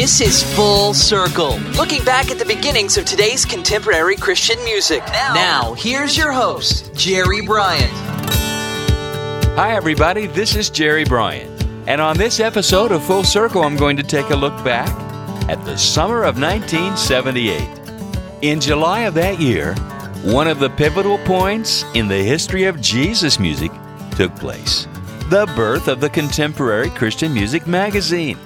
[0.00, 5.02] This is Full Circle, looking back at the beginnings of today's contemporary Christian music.
[5.06, 7.92] Now, here's your host, Jerry Bryant.
[9.56, 10.26] Hi, everybody.
[10.26, 11.66] This is Jerry Bryant.
[11.86, 14.88] And on this episode of Full Circle, I'm going to take a look back
[15.50, 17.60] at the summer of 1978.
[18.40, 19.74] In July of that year,
[20.24, 23.70] one of the pivotal points in the history of Jesus music
[24.12, 24.86] took place
[25.28, 28.38] the birth of the Contemporary Christian Music magazine.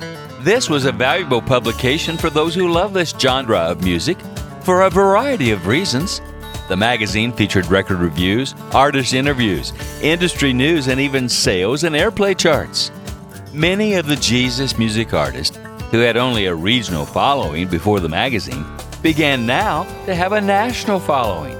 [0.44, 4.18] This was a valuable publication for those who love this genre of music
[4.60, 6.20] for a variety of reasons.
[6.68, 12.92] The magazine featured record reviews, artist interviews, industry news, and even sales and airplay charts.
[13.54, 15.56] Many of the Jesus music artists
[15.90, 18.66] who had only a regional following before the magazine
[19.00, 21.56] began now to have a national following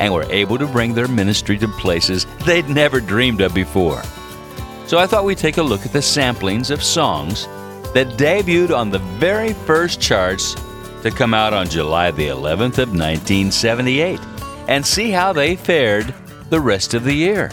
[0.00, 4.02] and were able to bring their ministry to places they'd never dreamed of before.
[4.88, 7.46] So I thought we'd take a look at the samplings of songs
[7.94, 10.54] that debuted on the very first charts
[11.02, 14.20] to come out on July the 11th of 1978
[14.68, 16.14] and see how they fared
[16.50, 17.50] the rest of the year.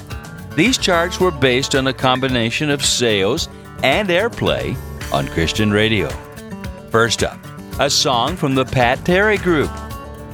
[0.55, 3.49] These charts were based on a combination of sales
[3.83, 4.75] and airplay
[5.13, 6.09] on Christian radio.
[6.89, 7.39] First up,
[7.79, 9.71] a song from the Pat Terry Group,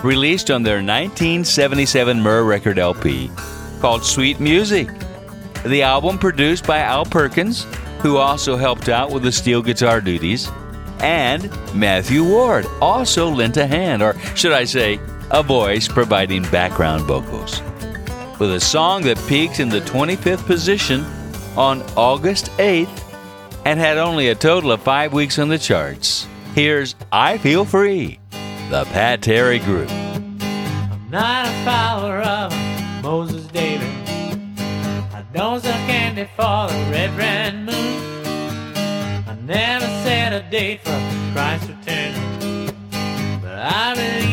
[0.04, 3.30] released on their 1977 Myrrh record LP
[3.80, 4.88] called Sweet Music.
[5.66, 7.66] The album produced by Al Perkins,
[8.00, 10.50] who also helped out with the steel guitar duties,
[11.00, 15.00] and Matthew Ward also lent a hand, or should I say,
[15.31, 17.61] a voice providing background vocals.
[18.39, 21.05] With a song that peaked in the 25th position
[21.55, 23.04] on August 8th
[23.66, 26.27] and had only a total of five weeks on the charts.
[26.55, 28.20] Here's I Feel Free,
[28.70, 29.92] the Pat Terry Group.
[29.92, 33.88] I'm not a follower of Moses David.
[34.60, 36.88] I don't sell candy for the.
[36.88, 37.67] I
[39.48, 41.00] never set a date for
[41.32, 42.14] Christ's return.
[43.42, 44.27] But I believe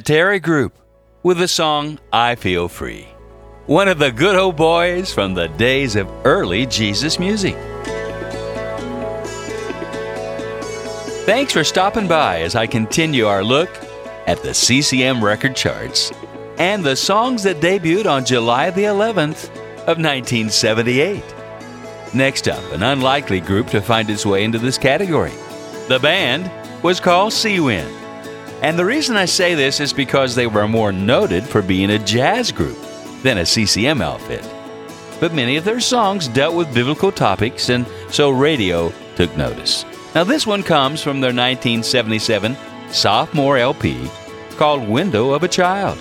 [0.00, 0.78] Terry Group
[1.22, 3.08] with the song I Feel Free.
[3.66, 7.56] One of the good old boys from the days of early Jesus music.
[11.24, 13.70] Thanks for stopping by as I continue our look
[14.26, 16.12] at the CCM record charts
[16.58, 19.48] and the songs that debuted on July the 11th
[19.86, 21.22] of 1978.
[22.14, 25.32] Next up, an unlikely group to find its way into this category.
[25.88, 26.50] The band
[26.82, 28.05] was called Seawind.
[28.62, 31.98] And the reason I say this is because they were more noted for being a
[31.98, 32.78] jazz group
[33.22, 34.48] than a CCM outfit.
[35.20, 39.84] But many of their songs dealt with biblical topics, and so radio took notice.
[40.14, 42.56] Now, this one comes from their 1977
[42.90, 44.08] sophomore LP
[44.56, 45.98] called Window of a Child.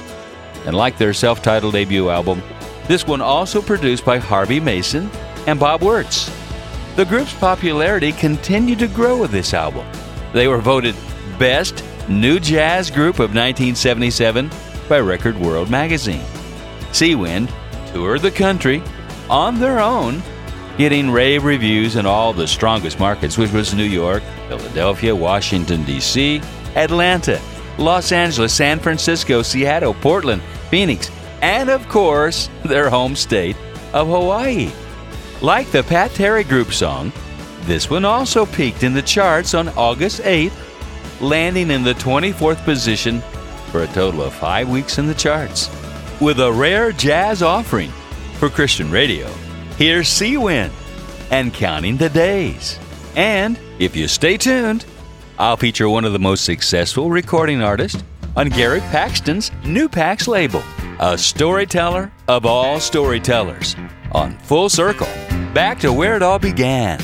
[0.66, 2.42] And like their self titled debut album,
[2.88, 5.10] this one also produced by Harvey Mason
[5.48, 6.32] and Bob Wertz.
[6.96, 9.86] The group's popularity continued to grow with this album.
[10.34, 10.96] They were voted
[11.38, 14.52] Best New Jazz Group of 1977
[14.88, 16.24] by Record World magazine.
[16.92, 17.52] Seawind
[17.92, 18.84] toured the country
[19.28, 20.22] on their own,
[20.78, 26.42] getting rave reviews in all the strongest markets, which was New York, Philadelphia, Washington, D.C.,
[26.76, 27.42] Atlanta,
[27.80, 31.10] Los Angeles, San Francisco, Seattle, Portland, Phoenix,
[31.42, 33.58] and of course, their home state
[33.94, 34.72] of Hawaii.
[35.42, 37.12] Like the Pat Terry Group song,
[37.62, 40.54] this one also peaked in the charts on August 8th,
[41.22, 43.22] landing in the 24th position
[43.72, 45.70] for a total of five weeks in the charts.
[46.22, 47.92] With a rare jazz offering
[48.40, 49.28] for Christian radio,
[49.78, 50.72] here's Seawind
[51.32, 52.80] and Counting the Days.
[53.16, 54.86] And if you stay tuned,
[55.38, 58.02] I'll feature one of the most successful recording artists
[58.36, 60.64] on Gary Paxton's New Pax label,
[61.00, 63.76] a storyteller of all storytellers,
[64.12, 65.08] on Full Circle,
[65.54, 67.00] back to where it all began.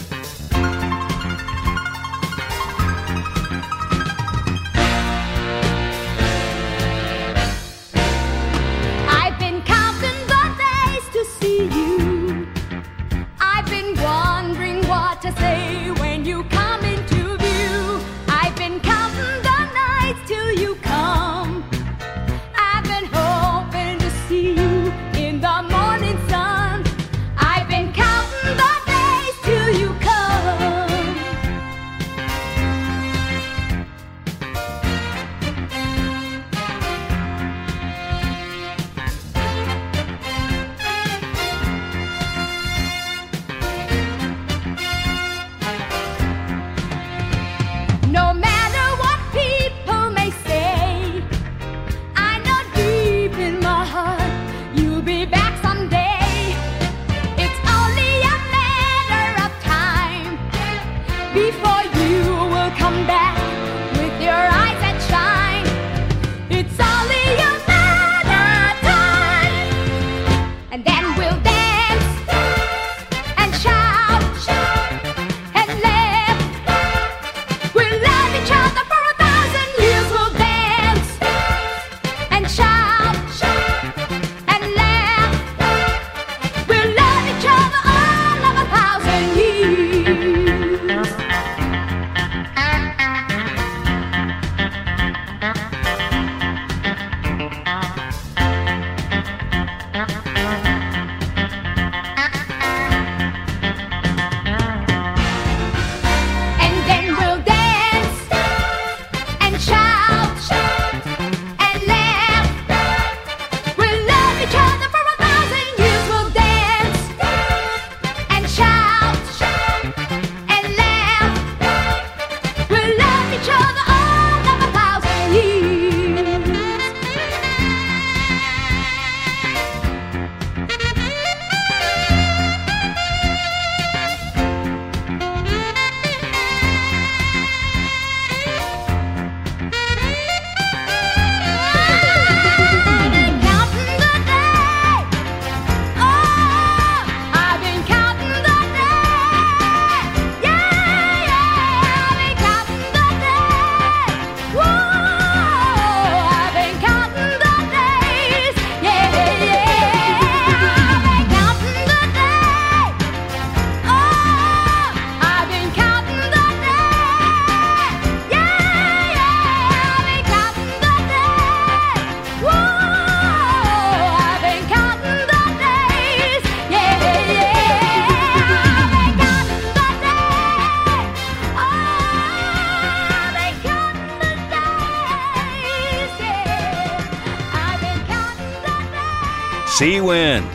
[189.82, 190.46] Seawind,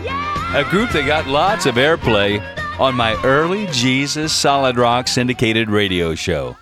[0.54, 2.40] a group that got lots of airplay
[2.78, 6.56] on my early Jesus Solid Rock syndicated radio show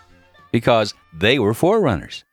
[0.50, 2.25] because they were forerunners.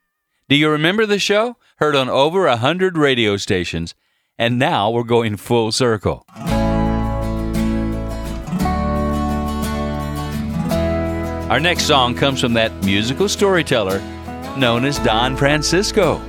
[0.48, 1.58] Do you remember the show?
[1.80, 3.94] Heard on over a hundred radio stations,
[4.40, 6.24] and now we're going full circle.
[11.50, 14.00] Our next song comes from that musical storyteller
[14.58, 16.20] known as Don Francisco,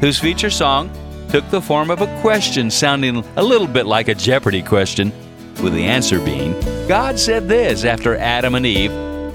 [0.00, 0.90] whose feature song
[1.28, 5.12] took the form of a question sounding a little bit like a Jeopardy question,
[5.62, 6.52] with the answer being
[6.86, 8.92] God said this after Adam and Eve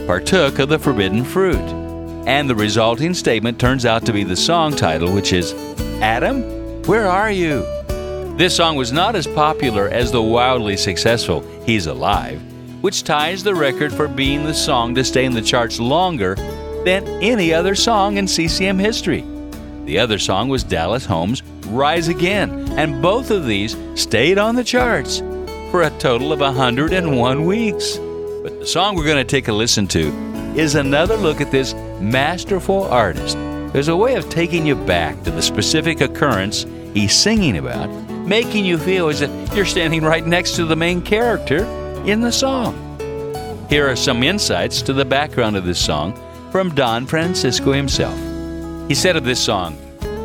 [0.08, 1.58] partook of the forbidden fruit.
[2.28, 5.54] And the resulting statement turns out to be the song title, which is
[6.02, 6.44] Adam,
[6.84, 7.66] Where Are You?
[8.38, 12.42] This song was not as popular as the wildly successful He's Alive,
[12.82, 16.36] which ties the record for being the song to stay in the charts longer
[16.86, 19.26] than any other song in CCM history.
[19.86, 24.64] The other song was Dallas Holm's Rise Again, and both of these stayed on the
[24.64, 25.20] charts
[25.72, 27.98] for a total of 101 weeks.
[28.44, 30.10] But the song we're going to take a listen to
[30.56, 33.38] is another look at this masterful artist.
[33.72, 37.90] There's a way of taking you back to the specific occurrence he's singing about,
[38.28, 41.64] making you feel as if you're standing right next to the main character
[42.06, 42.76] in the song.
[43.70, 46.20] Here are some insights to the background of this song
[46.52, 48.18] from Don Francisco himself.
[48.90, 49.78] He said of this song,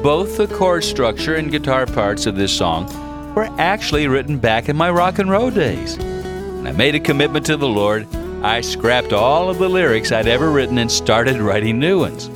[0.03, 2.87] both the chord structure and guitar parts of this song
[3.35, 5.97] were actually written back in my rock and roll days.
[5.99, 8.07] When I made a commitment to the Lord,
[8.43, 12.29] I scrapped all of the lyrics I'd ever written and started writing new ones.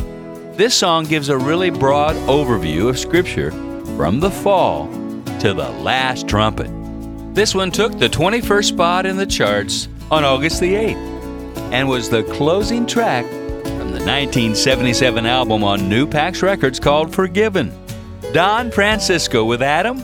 [0.57, 3.51] This song gives a really broad overview of Scripture
[3.97, 4.89] from the fall
[5.41, 6.71] to the last trumpet.
[7.35, 12.11] This one took the 21st spot in the charts on August the 8th and was
[12.11, 13.25] the closing track
[13.71, 17.73] from the 1977 album on New Pax Records called Forgiven.
[18.33, 20.01] Don Francisco with Adam,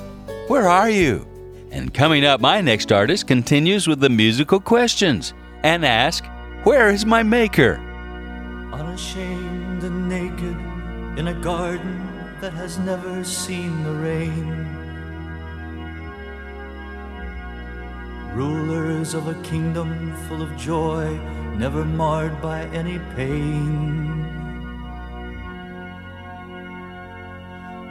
[0.48, 1.26] where are you?
[1.70, 6.24] And coming up, my next artist continues with the musical questions and ask,
[6.64, 7.76] Where is my maker?
[8.72, 12.06] Unashamed and naked in a garden
[12.40, 14.76] that has never seen the rain.
[18.34, 21.18] Rulers of a kingdom full of joy,
[21.58, 24.22] never marred by any pain.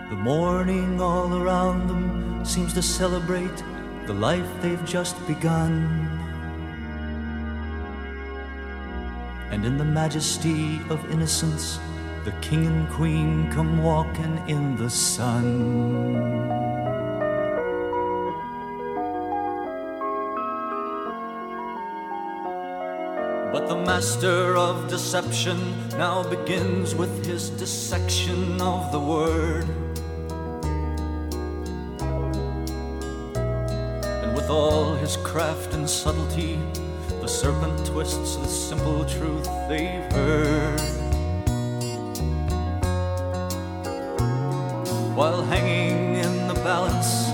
[0.10, 3.64] The morning all around them seems to celebrate
[4.06, 5.72] the life they've just begun.
[9.50, 11.80] And in the majesty of innocence,
[12.24, 16.46] the king and queen come walking in the sun.
[23.56, 25.58] But the master of deception
[25.92, 29.66] now begins with his dissection of the word.
[34.24, 36.60] And with all his craft and subtlety,
[37.22, 40.82] the serpent twists the simple truth they've heard.
[45.16, 47.32] While hanging in the balance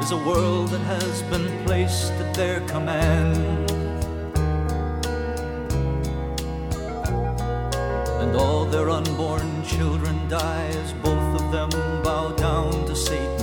[0.00, 3.75] is a world that has been placed at their command.
[8.36, 11.70] All their unborn children die as both of them
[12.02, 13.35] bow down to Satan's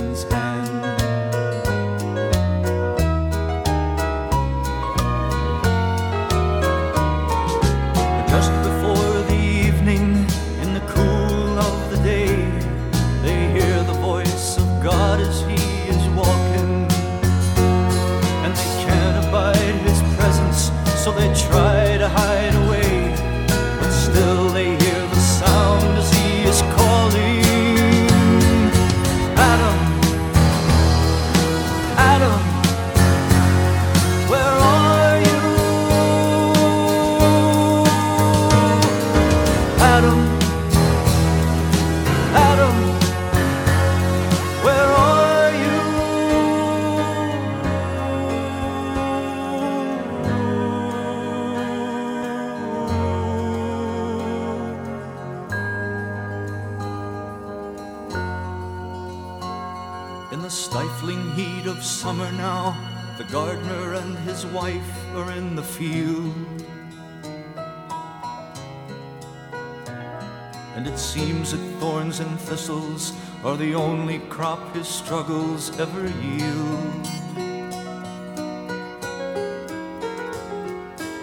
[73.54, 77.06] are the only crop his struggles ever yield.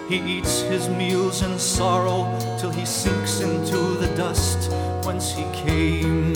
[0.08, 2.24] He eats his meals in sorrow
[2.58, 4.72] till he sinks into the dust
[5.04, 6.32] whence he came.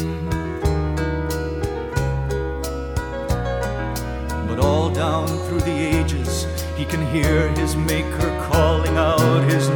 [4.47, 9.75] But all down through the ages, he can hear his maker calling out his name.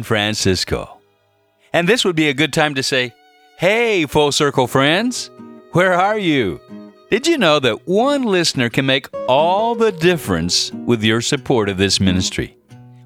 [0.00, 0.98] Don Francisco.
[1.74, 3.12] And this would be a good time to say,
[3.58, 5.30] Hey, Full Circle friends,
[5.72, 6.58] where are you?
[7.10, 11.76] Did you know that one listener can make all the difference with your support of
[11.76, 12.56] this ministry?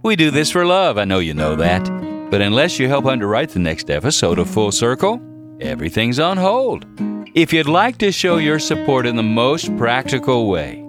[0.04, 1.82] We do this for love, I know you know that.
[2.30, 5.20] But unless you help underwrite the next episode of Full Circle,
[5.60, 6.86] everything's on hold.
[7.34, 10.80] If you'd like to show your support in the most practical way,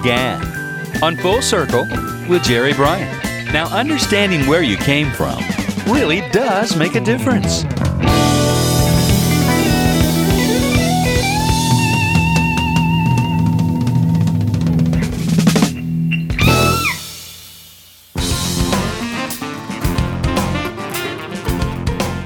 [0.00, 0.42] began.
[1.02, 1.86] On Full Circle
[2.28, 3.24] with Jerry Bryant.
[3.52, 5.38] Now, understanding where you came from
[5.86, 7.64] really does make a difference.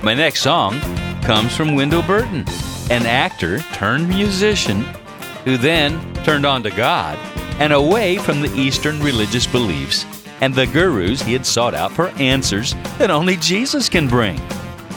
[0.03, 0.81] My next song
[1.23, 2.45] comes from Wendell Burton,
[2.91, 4.83] an actor turned musician
[5.45, 7.19] who then turned on to God
[7.61, 10.05] and away from the Eastern religious beliefs
[10.41, 14.41] and the gurus he had sought out for answers that only Jesus can bring.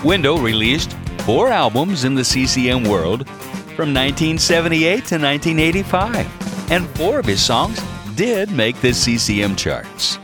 [0.03, 3.27] Wendell released four albums in the CCM world
[3.75, 7.81] from 1978 to 1985, and four of his songs
[8.15, 10.17] did make the CCM charts.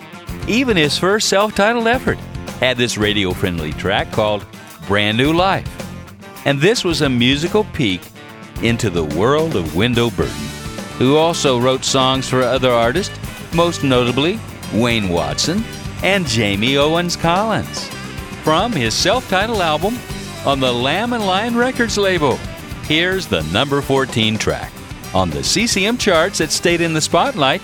[0.47, 2.17] Even his first self titled effort
[2.59, 4.45] had this radio friendly track called
[4.87, 5.67] Brand New Life.
[6.45, 8.01] And this was a musical peek
[8.61, 10.35] into the world of Wendell Burton,
[10.99, 13.17] who also wrote songs for other artists,
[13.55, 14.39] most notably
[14.73, 15.63] Wayne Watson
[16.03, 17.87] and Jamie Owens Collins.
[18.43, 19.97] From his self titled album
[20.45, 22.35] on the Lamb and Lion Records label,
[22.83, 24.71] here's the number 14 track
[25.13, 27.61] on the CCM charts that stayed in the spotlight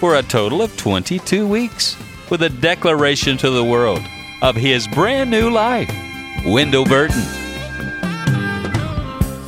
[0.00, 1.96] for a total of 22 weeks
[2.28, 4.02] with a declaration to the world
[4.42, 5.90] of his brand new life.
[6.44, 7.22] Wendell Burton.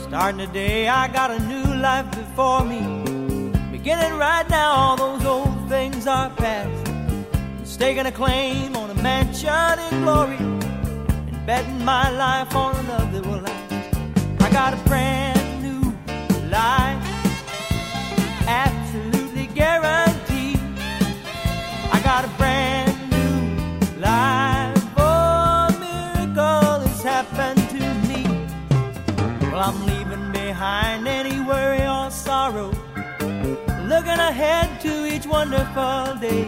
[0.08, 3.05] Starting today, I got a new life before me.
[3.86, 6.92] Beginning right now, all those old things are past.
[7.62, 10.38] Staking a claim on a mansion in glory.
[10.38, 13.72] And betting my life on another will last.
[14.40, 15.82] I got a brand new
[16.50, 17.00] life.
[18.48, 20.58] Absolutely guaranteed.
[21.92, 24.84] I got a brand new life.
[24.96, 28.24] Oh, a miracle has happened to me.
[29.42, 32.75] Well, I'm leaving behind any worry or sorrow.
[34.06, 36.44] Looking ahead to each wonderful day.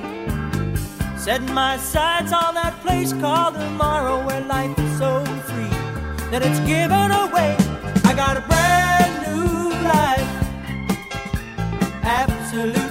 [1.16, 5.74] Setting my sights on that place called tomorrow where life is so free
[6.30, 7.56] that it's given away.
[8.04, 10.30] I got a brand new life.
[12.04, 12.87] Absolutely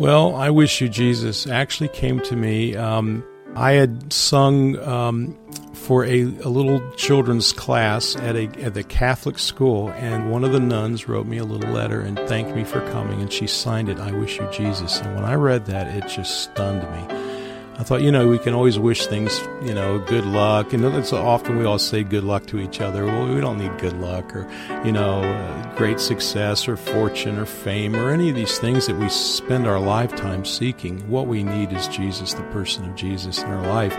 [0.00, 2.76] Well, I Wish You Jesus actually came to me.
[2.76, 3.24] Um,
[3.56, 5.38] I had sung um,
[5.82, 10.52] for a, a, little children's class at a at the Catholic school, and one of
[10.52, 13.88] the nuns wrote me a little letter and thanked me for coming, and she signed
[13.88, 17.32] it, "I wish you Jesus." And when I read that, it just stunned me.
[17.78, 21.12] I thought, you know, we can always wish things, you know, good luck, and it's
[21.12, 23.06] often we all say good luck to each other.
[23.06, 24.48] Well, we don't need good luck or,
[24.84, 28.96] you know, uh, great success or fortune or fame or any of these things that
[28.96, 31.00] we spend our lifetime seeking.
[31.08, 33.96] What we need is Jesus, the person of Jesus in our life.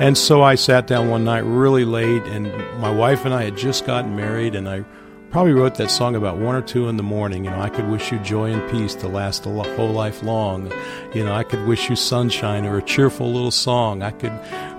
[0.00, 2.46] And so I sat down one night really late, and
[2.80, 4.84] my wife and I had just gotten married, and I
[5.30, 7.44] probably wrote that song about one or two in the morning.
[7.44, 10.72] You know, I could wish you joy and peace to last a whole life long.
[11.14, 14.02] You know, I could wish you sunshine or a cheerful little song.
[14.02, 14.32] I could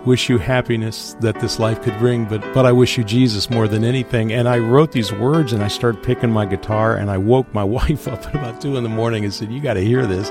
[0.05, 3.69] wish you happiness that this life could bring, but but I wish you Jesus more
[3.69, 4.33] than anything.
[4.33, 7.63] And I wrote these words, and I started picking my guitar, and I woke my
[7.79, 10.29] wife up at about two in the morning and said, "You got to hear this."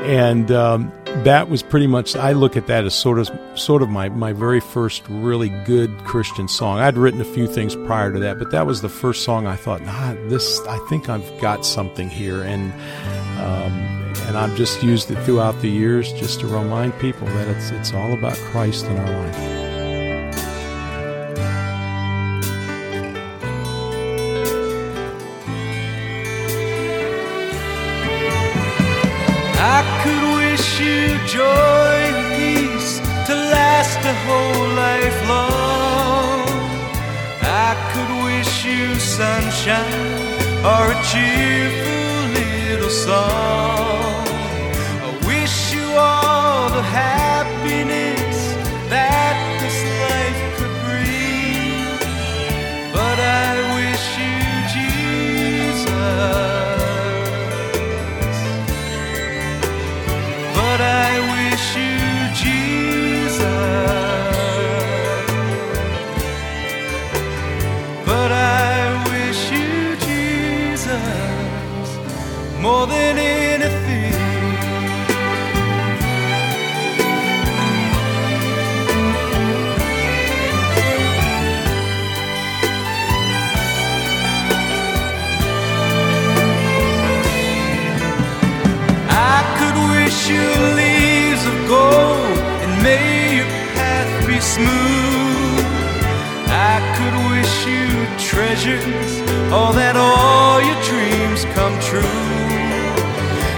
[0.00, 0.92] And um,
[1.24, 4.32] that was pretty much I look at that as sort of sort of my, my
[4.32, 6.78] very first really good Christian song.
[6.78, 9.56] I'd written a few things prior to that, but that was the first song I
[9.56, 12.72] thought, nah, this I think I've got something here, and
[13.40, 13.72] um,
[14.26, 17.92] and I've just used it throughout the years just to remind people that it's it's
[17.92, 19.57] all about Christ in our life.
[39.18, 44.07] Sunshine or a cheerful little song.
[71.12, 71.90] Jesus
[72.60, 74.14] more than anything.
[89.10, 90.46] I could wish you
[90.80, 95.64] leaves of gold and may your path be smooth.
[96.50, 97.86] I could wish you
[98.30, 99.12] treasures,
[99.52, 102.38] all that all your dreams come true.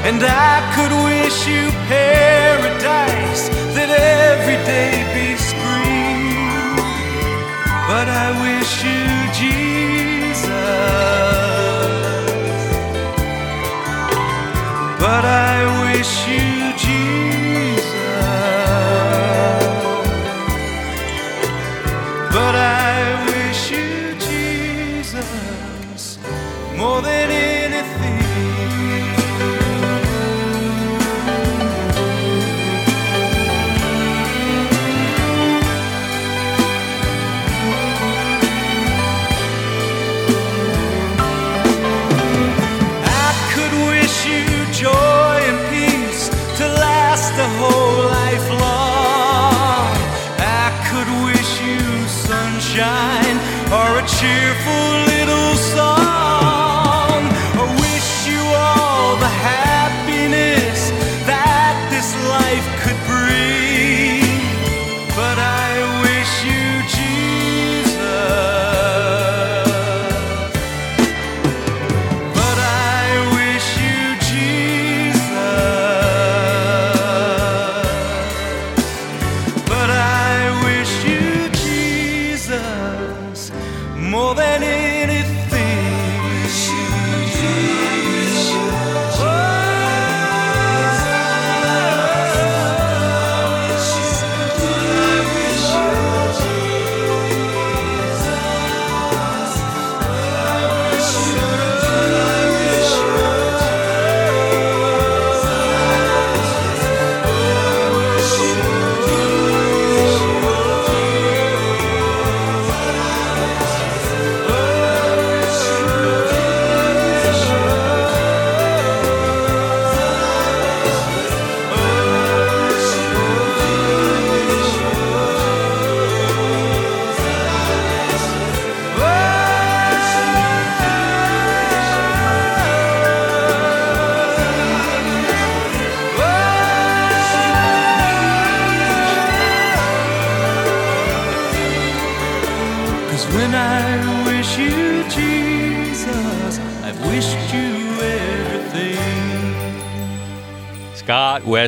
[0.09, 6.76] And I could wish you paradise that every day be spring.
[7.90, 9.03] But I wish you
[9.40, 10.46] Jesus.
[14.98, 16.49] But I wish you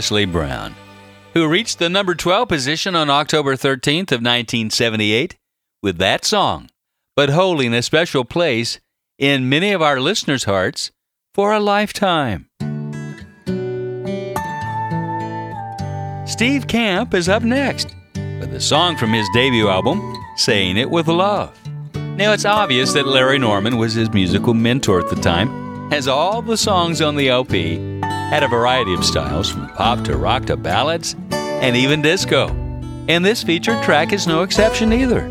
[0.02, 0.74] Wesley Brown,
[1.32, 5.36] who reached the number 12 position on October 13th of 1978
[5.80, 6.68] with that song,
[7.14, 8.80] but holding a special place
[9.16, 10.90] in many of our listeners' hearts
[11.32, 12.48] for a lifetime.
[16.26, 17.94] Steve Camp is up next
[18.40, 20.02] with a song from his debut album,
[20.34, 21.56] Saying It With Love.
[21.94, 26.42] Now, it's obvious that Larry Norman was his musical mentor at the time, as all
[26.42, 27.92] the songs on the LP
[28.32, 32.48] had a variety of styles, from pop to rock to ballads, and even disco.
[33.06, 35.30] And this featured track is no exception either.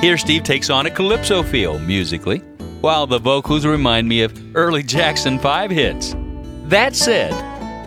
[0.00, 2.38] Here, Steve takes on a calypso feel musically,
[2.80, 6.16] while the vocals remind me of early Jackson 5 hits.
[6.64, 7.30] That said,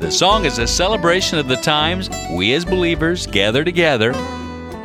[0.01, 4.14] the song is a celebration of the times we as believers gather together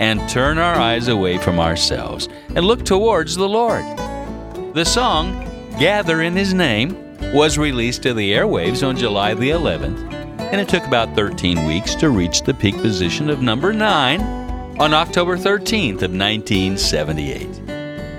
[0.01, 3.85] and turn our eyes away from ourselves and look towards the Lord.
[4.75, 5.45] The song,
[5.79, 10.13] Gather in His Name, was released to the airwaves on July the 11th,
[10.51, 14.21] and it took about 13 weeks to reach the peak position of number 9
[14.81, 17.67] on October 13th of 1978.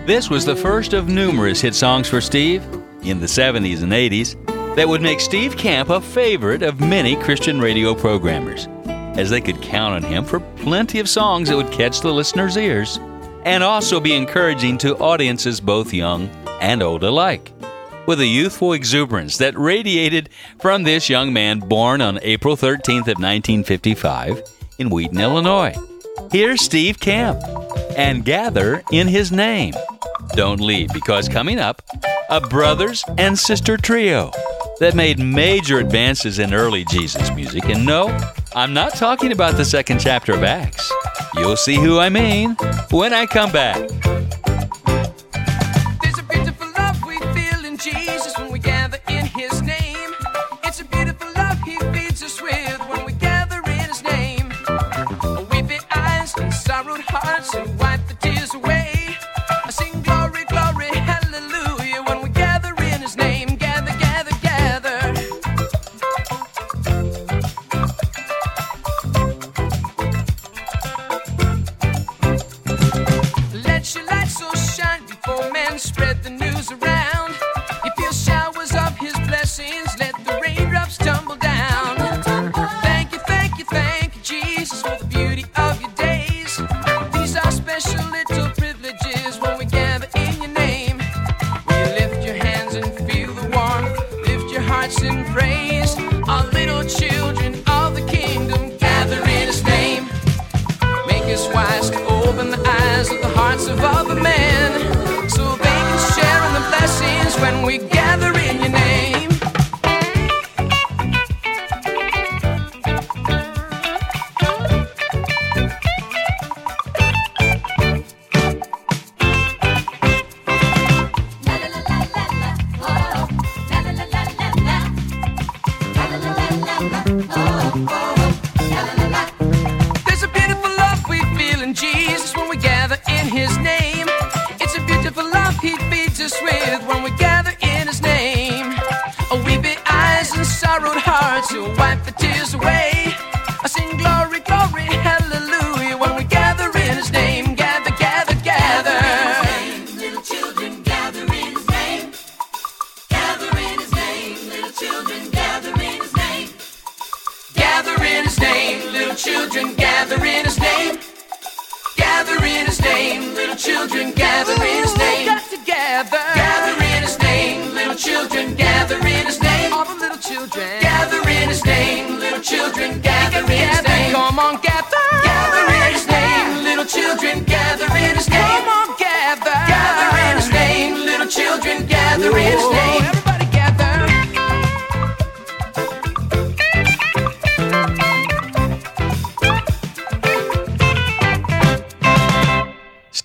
[0.05, 2.63] This was the first of numerous hit songs for Steve
[3.01, 4.35] in the 70s and 80s
[4.75, 8.67] that would make Steve Camp a favorite of many Christian radio programmers,
[9.17, 12.57] as they could count on him for plenty of songs that would catch the listener's
[12.57, 12.99] ears
[13.43, 16.29] and also be encouraging to audiences both young
[16.61, 17.51] and old alike.
[18.09, 20.29] With a youthful exuberance that radiated
[20.59, 24.41] from this young man born on April 13th of 1955
[24.79, 25.75] in Wheaton, Illinois.
[26.31, 27.39] Here's Steve Camp
[27.95, 29.75] and gather in his name.
[30.29, 31.83] Don't leave because coming up,
[32.31, 34.31] a brothers and sister trio
[34.79, 37.65] that made major advances in early Jesus music.
[37.65, 38.07] And no,
[38.55, 40.91] I'm not talking about the second chapter of Acts.
[41.35, 42.55] You'll see who I mean
[42.89, 43.87] when I come back.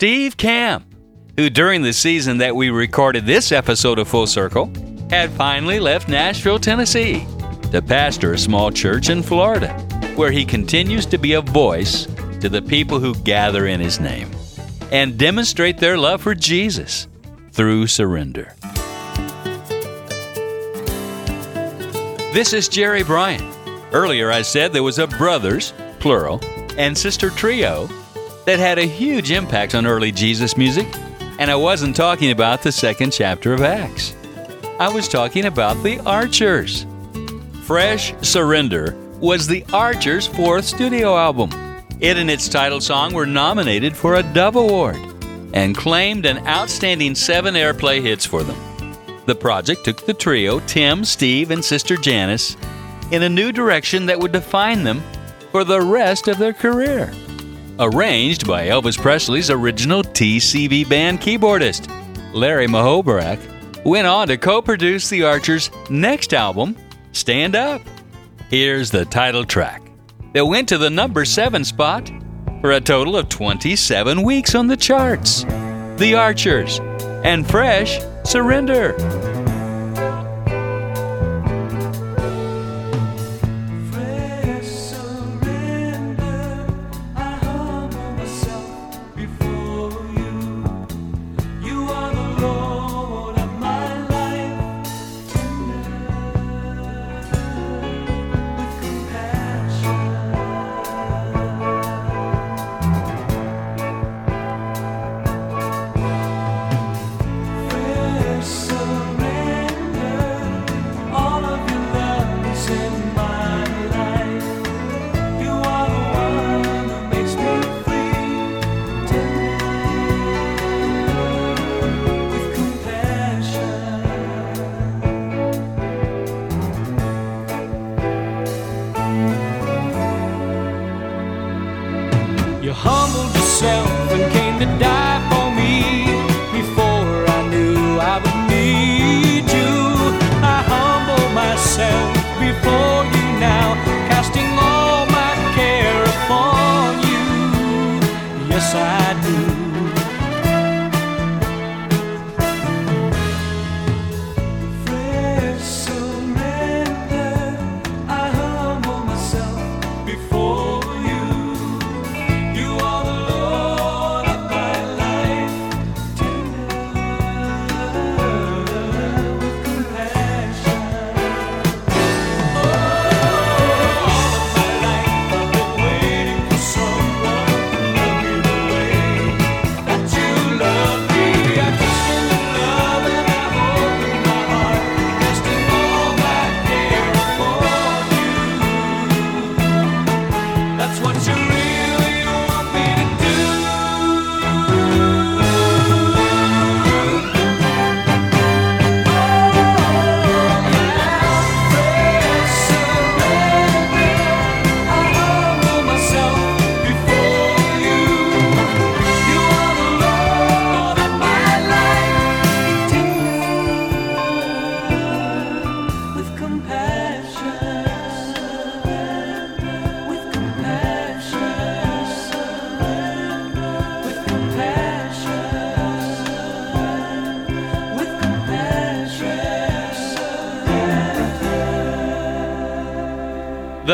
[0.05, 0.84] Steve Camp,
[1.38, 4.70] who during the season that we recorded this episode of Full Circle
[5.09, 7.26] had finally left Nashville, Tennessee
[7.72, 9.72] to pastor a small church in Florida,
[10.14, 12.05] where he continues to be a voice
[12.42, 14.30] to the people who gather in his name
[14.92, 17.09] and demonstrate their love for Jesus
[17.52, 18.55] through surrender.
[22.34, 23.57] This is Jerry Bryant.
[23.90, 26.42] Earlier I said there was a brothers, plural,
[26.76, 27.88] and sister trio
[28.45, 30.86] that had a huge impact on early Jesus music,
[31.38, 34.14] and I wasn't talking about the second chapter of Acts.
[34.78, 36.86] I was talking about the Archers.
[37.62, 41.51] Fresh Surrender was the Archers' fourth studio album.
[42.01, 44.99] It and its title song were nominated for a Dove Award
[45.55, 48.57] and claimed an outstanding seven airplay hits for them.
[49.26, 52.57] The project took the trio, Tim, Steve, and Sister Janice,
[53.11, 55.03] in a new direction that would define them
[55.53, 57.12] for the rest of their career.
[57.80, 61.90] Arranged by Elvis Presley's original TCB band keyboardist,
[62.32, 63.40] Larry Muhoberac,
[63.84, 66.76] went on to co produce the Archers' next album,
[67.10, 67.82] Stand Up.
[68.48, 69.82] Here's the title track
[70.34, 72.12] that went to the number 7 spot
[72.60, 75.42] for a total of 27 weeks on the charts.
[75.96, 76.78] The Archers
[77.24, 78.94] and Fresh Surrender.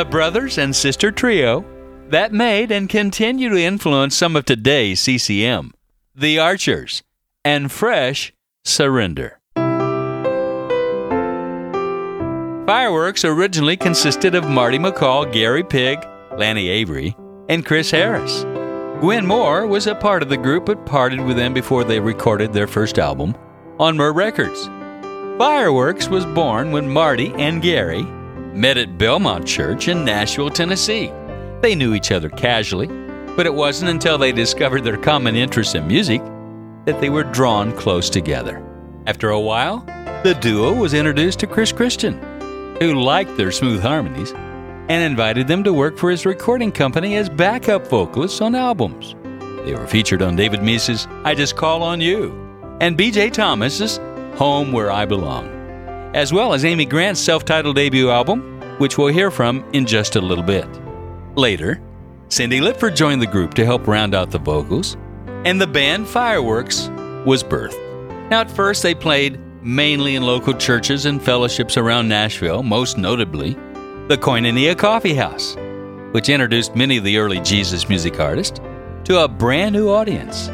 [0.01, 1.63] The brothers and sister trio
[2.09, 5.73] that made and continue to influence some of today's CCM.
[6.15, 7.03] The Archers
[7.45, 8.33] and Fresh
[8.65, 9.39] Surrender.
[12.67, 16.03] Fireworks originally consisted of Marty McCall, Gary Pigg,
[16.35, 17.15] Lanny Avery,
[17.51, 18.45] and Chris Harris.
[19.01, 22.55] Gwen Moore was a part of the group but parted with them before they recorded
[22.55, 23.37] their first album
[23.79, 24.65] on Myrrh Records.
[25.37, 28.07] Fireworks was born when Marty and Gary
[28.53, 31.13] met at Belmont Church in Nashville, Tennessee.
[31.61, 32.89] They knew each other casually,
[33.37, 36.23] but it wasn't until they discovered their common interest in music
[36.85, 38.65] that they were drawn close together.
[39.07, 39.85] After a while,
[40.23, 42.21] the duo was introduced to Chris Christian,
[42.81, 47.29] who liked their smooth harmonies and invited them to work for his recording company as
[47.29, 49.15] backup vocalists on albums.
[49.65, 52.33] They were featured on David Meece's I Just Call on You
[52.81, 53.99] and BJ Thomas's
[54.39, 55.49] Home Where I Belong,
[56.15, 60.17] as well as Amy Grant's self titled debut album, which we'll hear from in just
[60.17, 60.67] a little bit.
[61.37, 61.81] Later,
[62.29, 64.97] Cindy Lipford joined the group to help round out the vocals,
[65.45, 66.89] and the band Fireworks
[67.25, 67.79] was birthed.
[68.31, 73.55] Now, at first, they played mainly in local churches and fellowships around Nashville, most notably
[74.09, 75.57] the Koinonia Coffee House,
[76.13, 78.61] which introduced many of the early Jesus music artists
[79.05, 80.49] to a brand new audience.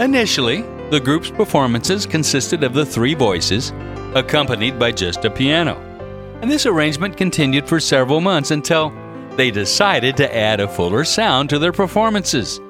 [0.00, 3.72] Initially, the group's performances consisted of the three voices,
[4.16, 5.76] accompanied by just a piano.
[6.42, 8.92] And this arrangement continued for several months until
[9.36, 12.60] they decided to add a fuller sound to their performances,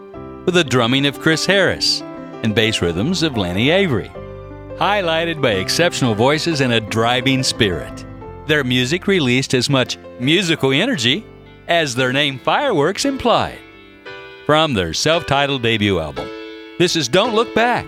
[0.45, 2.03] with the drumming of Chris Harris
[2.43, 4.11] and bass rhythms of Lanny Avery.
[4.77, 8.05] highlighted by exceptional voices and a driving spirit.
[8.47, 11.25] Their music released as much musical energy
[11.67, 13.59] as their name Fireworks implied.
[14.45, 16.29] From their self titled debut album,
[16.79, 17.87] this is Don't Look Back,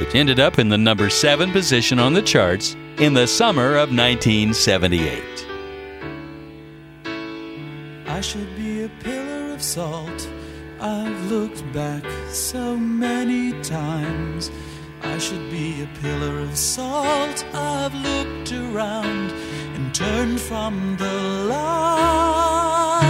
[0.00, 3.90] which ended up in the number 7 position on the charts in the summer of
[3.90, 5.24] 1978.
[8.06, 10.28] I should be a pillar of salt.
[10.78, 14.50] I've looked back so many times.
[15.02, 17.42] I should be a pillar of salt.
[17.54, 19.32] I've looked around
[19.74, 23.00] and turned from the light.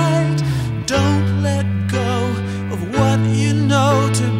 [0.87, 2.31] Don't let go
[2.73, 4.31] of what you know to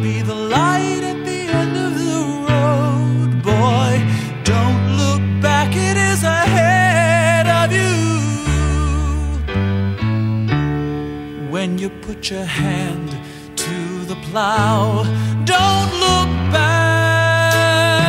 [11.61, 13.09] When you put your hand
[13.55, 15.03] to the plow,
[15.45, 18.01] don't look back.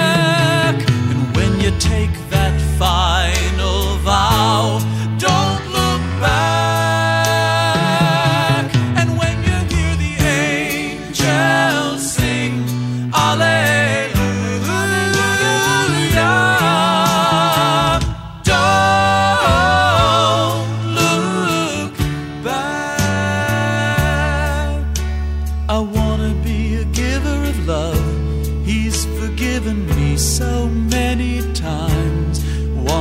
[0.89, 3.22] And when you take that final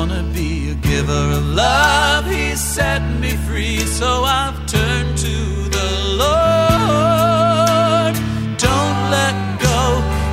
[0.02, 2.26] Wanna be a giver of love.
[2.26, 5.36] He's set me free, so I've turned to
[5.78, 5.90] the
[6.24, 8.16] Lord.
[8.58, 9.36] Don't let
[9.70, 9.80] go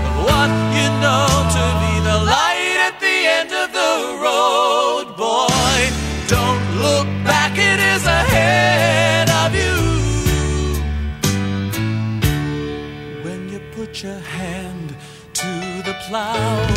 [0.09, 3.93] of what you know to be the light at the end of the
[4.25, 5.79] road, boy.
[6.29, 9.77] Don't look back, it is ahead of you.
[13.23, 14.97] When you put your hand
[15.35, 15.51] to
[15.85, 16.68] the plow,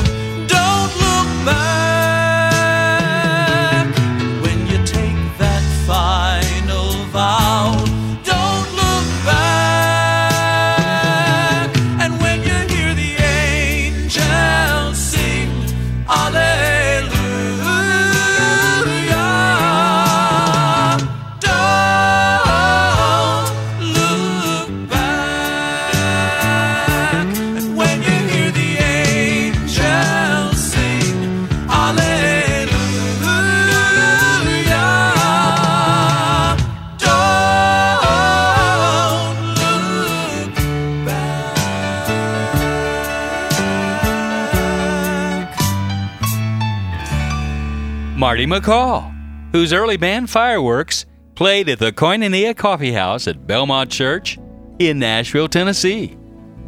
[48.48, 54.40] Marty McCall, whose early band Fireworks played at the Koinonia Coffee House at Belmont Church
[54.80, 56.18] in Nashville, Tennessee,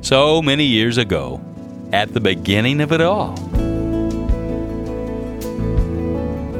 [0.01, 1.41] so many years ago,
[1.91, 3.33] at the beginning of it all.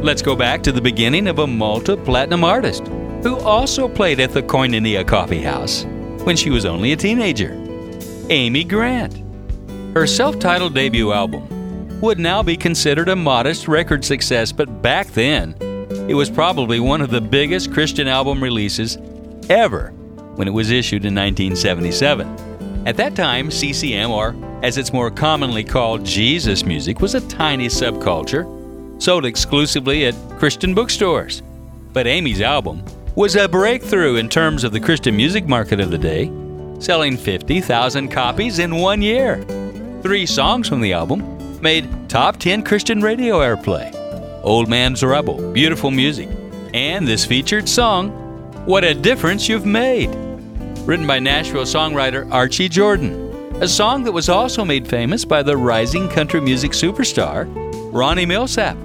[0.02, 2.88] Let's go back to the beginning of a multi platinum artist
[3.22, 5.84] who also played at the Koinonia Coffee House
[6.24, 7.52] when she was only a teenager
[8.32, 9.22] Amy Grant.
[9.94, 11.53] Her self titled debut album
[12.04, 15.56] would now be considered a modest record success, but back then,
[16.10, 18.98] it was probably one of the biggest Christian album releases
[19.50, 19.92] ever
[20.36, 22.86] when it was issued in 1977.
[22.86, 27.68] At that time, CCM, or as it's more commonly called, Jesus music, was a tiny
[27.68, 28.44] subculture
[29.02, 31.42] sold exclusively at Christian bookstores.
[31.94, 32.84] But Amy's album
[33.16, 36.30] was a breakthrough in terms of the Christian music market of the day,
[36.82, 39.42] selling 50,000 copies in one year.
[40.02, 41.33] Three songs from the album
[41.64, 43.90] made top 10 Christian radio airplay
[44.44, 46.28] Old Man's Rubble, Beautiful Music,
[46.74, 48.10] and this featured song,
[48.66, 50.10] What a Difference You've Made,
[50.86, 55.56] written by Nashville songwriter Archie Jordan, a song that was also made famous by the
[55.56, 57.48] rising country music superstar
[57.94, 58.76] Ronnie Milsap.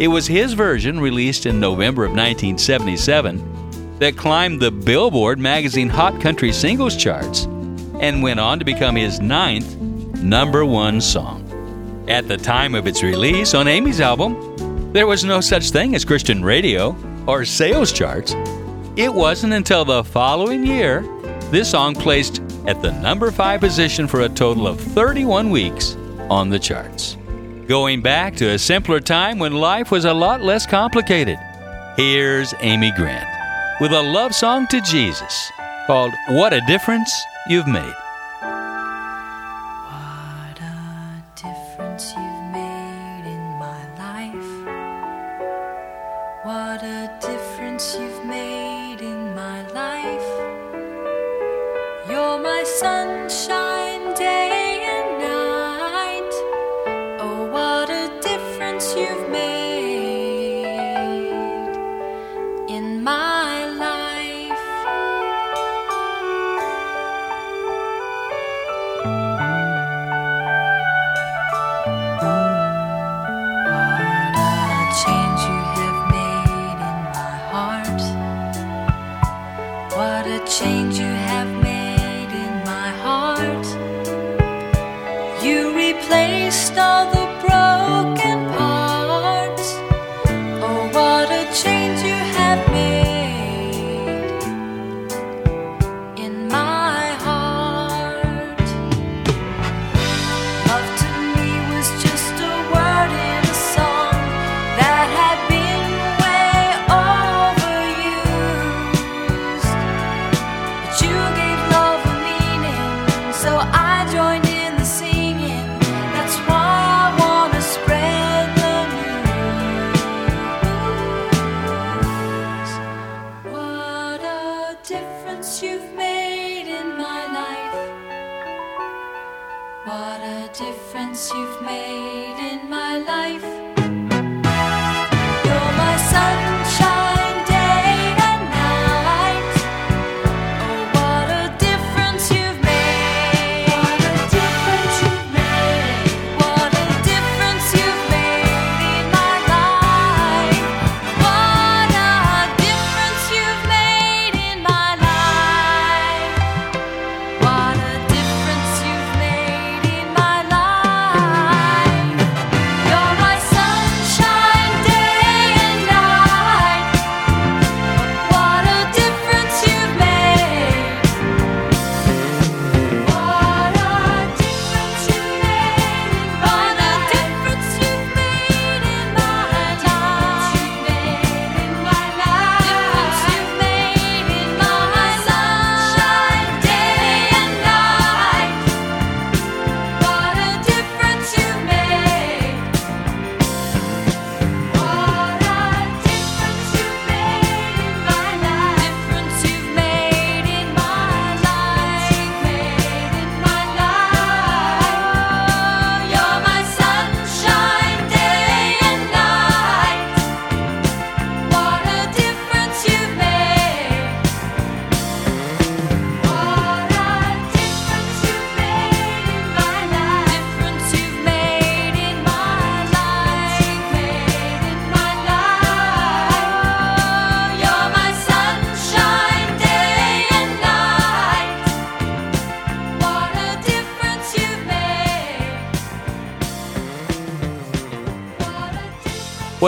[0.00, 6.18] It was his version, released in November of 1977, that climbed the Billboard magazine Hot
[6.22, 7.44] Country Singles charts
[8.00, 9.76] and went on to become his ninth
[10.22, 11.47] number one song.
[12.08, 16.06] At the time of its release on Amy's album, there was no such thing as
[16.06, 16.96] Christian radio
[17.26, 18.34] or sales charts.
[18.96, 21.02] It wasn't until the following year
[21.50, 25.96] this song placed at the number 5 position for a total of 31 weeks
[26.30, 27.18] on the charts.
[27.66, 31.38] Going back to a simpler time when life was a lot less complicated,
[31.98, 33.28] here's Amy Grant
[33.82, 35.52] with a love song to Jesus
[35.86, 37.12] called What a Difference
[37.50, 37.94] You've Made.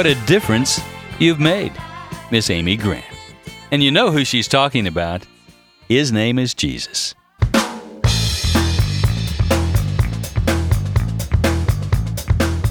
[0.01, 0.81] What a difference
[1.19, 1.75] you've made,
[2.31, 3.05] Miss Amy Grant.
[3.71, 5.27] And you know who she's talking about.
[5.91, 7.15] His name is Jesus.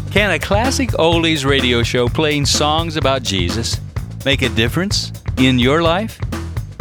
[0.10, 3.80] Can a classic oldies radio show playing songs about Jesus
[4.26, 6.20] make a difference in your life?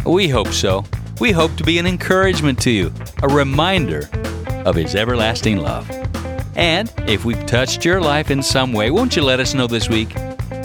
[0.06, 0.82] We hope so.
[1.20, 2.90] We hope to be an encouragement to you,
[3.22, 4.08] a reminder
[4.64, 5.90] of His everlasting love.
[6.56, 9.90] And if we've touched your life in some way, won't you let us know this
[9.90, 10.08] week?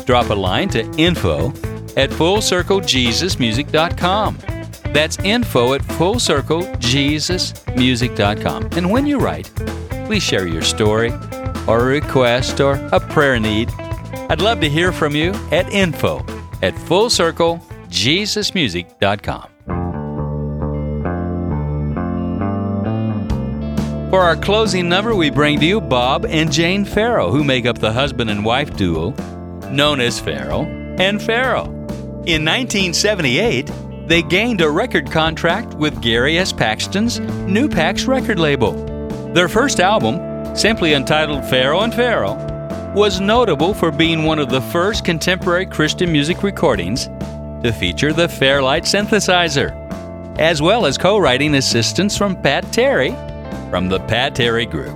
[0.06, 1.50] Drop a line to info
[1.96, 4.38] at fullcirclejesusmusic.com.
[4.94, 8.70] That's info at fullcirclejesusmusic.com.
[8.74, 9.50] And when you write,
[10.06, 11.12] please share your story
[11.68, 13.72] or a request or a prayer need.
[14.30, 16.20] I'd love to hear from you at info
[16.62, 19.54] at fullcirclejesusmusic.com.
[24.14, 27.80] For our closing number, we bring to you Bob and Jane Farrell, who make up
[27.80, 29.10] the husband and wife duo
[29.74, 30.64] known as Farrell
[31.00, 31.66] and Farrell.
[32.26, 33.70] In 1978,
[34.08, 36.54] they gained a record contract with Gary S.
[36.54, 38.72] Paxton's New Pax record label.
[39.34, 42.36] Their first album, simply entitled Farrell and Farrell,
[42.96, 47.08] was notable for being one of the first contemporary Christian music recordings
[47.64, 49.72] to feature the Fairlight synthesizer,
[50.38, 53.12] as well as co writing assistance from Pat Terry
[53.70, 54.96] from the Pat Terry Group.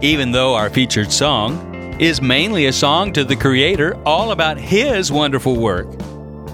[0.00, 1.69] Even though our featured song
[2.00, 5.86] is mainly a song to the Creator all about His wonderful work,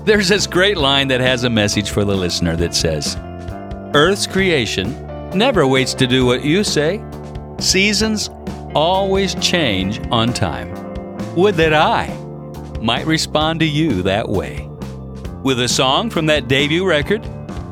[0.04, 3.16] there's this great line that has a message for the listener that says,
[3.94, 4.90] Earth's creation
[5.38, 7.00] never waits to do what you say.
[7.60, 8.28] Seasons
[8.74, 10.74] always change on time.
[11.36, 12.08] Would that I
[12.80, 14.68] might respond to you that way.
[15.44, 17.22] With a song from that debut record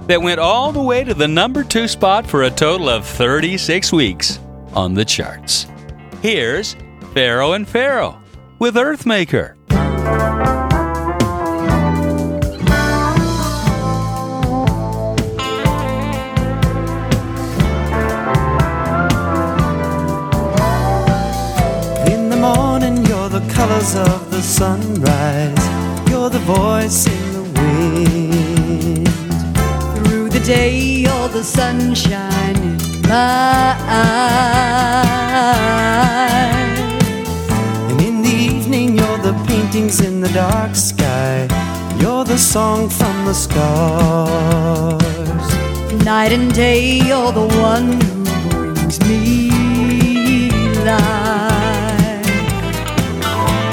[0.06, 3.92] that went all the way to the number two spot for a total of 36
[3.92, 4.38] weeks
[4.74, 5.66] on the charts.
[6.22, 6.76] Here's
[7.14, 8.20] Farrell and Farrell
[8.58, 9.54] with Earthmaker.
[22.08, 25.68] In the morning, you're the colors of the sunrise.
[26.10, 29.08] You're the voice in the wind.
[30.04, 34.34] Through the day, you're the sunshine in my eyes.
[38.74, 41.46] Evening, you're the paintings in the dark sky.
[42.00, 45.00] You're the song from the stars.
[46.04, 50.50] Night and day, you're the one who brings me
[50.82, 52.26] life.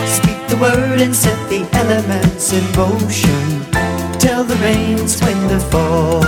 [0.07, 3.65] Speak the word and set the elements in motion.
[4.19, 6.21] Tell the rains when to fall.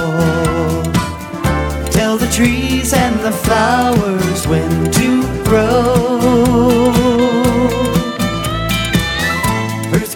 [1.92, 6.64] Tell the trees and the flowers when to grow.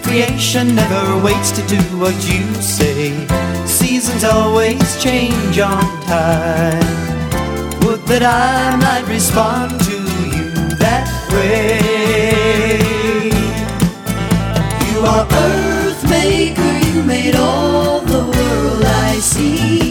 [0.07, 3.11] Creation never waits to do what you say.
[3.65, 6.79] Seasons always change on time.
[7.81, 9.97] Would that I might respond to
[10.33, 13.19] you that way.
[14.87, 19.86] You are earth maker, you made all the world I see.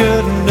[0.00, 0.49] Nature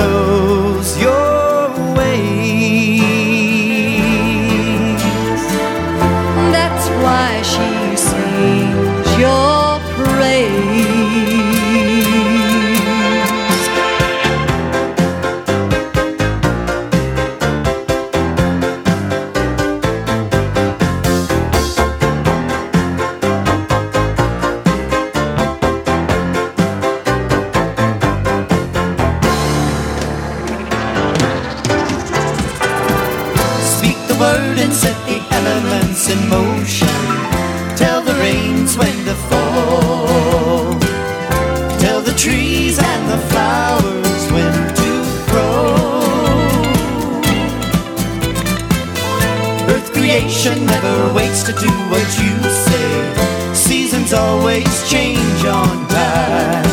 [50.20, 53.54] Earth creation never waits to do what you say.
[53.54, 56.66] Seasons always change on time.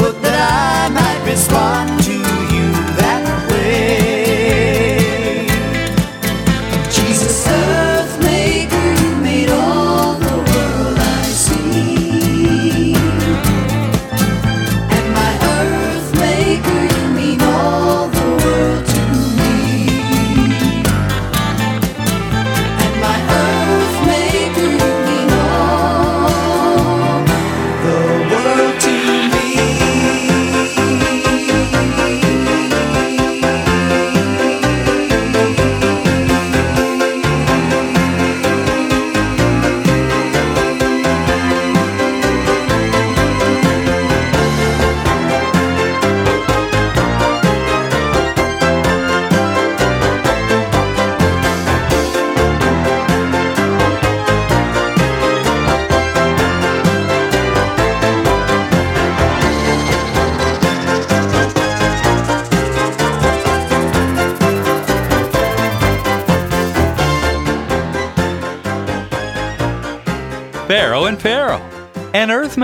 [0.00, 2.03] Would that I might respond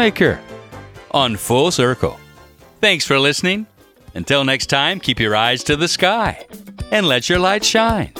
[0.00, 0.40] an earthmaker
[1.10, 2.18] on Full Circle.
[2.80, 3.66] Thanks for listening.
[4.14, 6.46] Until next time, keep your eyes to the sky
[6.90, 8.12] and let your light shine.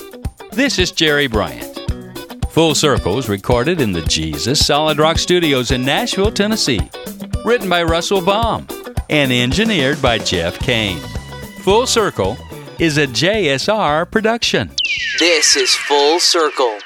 [0.51, 1.79] This is Jerry Bryant.
[2.51, 6.89] Full Circle is recorded in the Jesus Solid Rock Studios in Nashville, Tennessee.
[7.45, 8.67] Written by Russell Baum
[9.09, 10.99] and engineered by Jeff Kane.
[11.63, 12.37] Full Circle
[12.79, 14.71] is a JSR production.
[15.19, 16.77] This is Full Circle